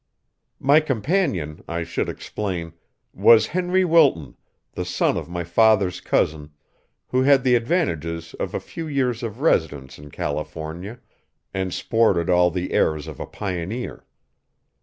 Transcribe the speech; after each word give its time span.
My 0.59 0.79
companion, 0.79 1.63
I 1.67 1.83
should 1.83 2.09
explain, 2.09 2.73
was 3.13 3.45
Henry 3.53 3.85
Wilton, 3.85 4.35
the 4.71 4.83
son 4.83 5.15
of 5.15 5.29
my 5.29 5.43
father's 5.43 6.01
cousin, 6.01 6.49
who 7.09 7.21
had 7.21 7.43
the 7.43 7.53
advantages 7.53 8.33
of 8.39 8.55
a 8.55 8.59
few 8.59 8.87
years 8.87 9.21
of 9.21 9.41
residence 9.41 9.99
in 9.99 10.09
California, 10.09 10.99
and 11.53 11.71
sported 11.71 12.31
all 12.31 12.49
the 12.49 12.71
airs 12.73 13.05
of 13.05 13.19
a 13.19 13.27
pioneer. 13.27 14.03